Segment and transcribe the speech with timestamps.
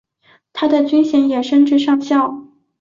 [0.51, 2.47] 他的军衔也升至上校。